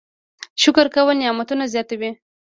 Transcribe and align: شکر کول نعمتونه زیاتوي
شکر 0.63 0.87
کول 0.95 1.15
نعمتونه 1.21 1.63
زیاتوي 1.73 2.09